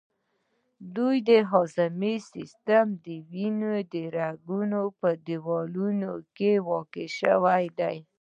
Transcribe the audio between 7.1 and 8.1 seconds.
شوي دي.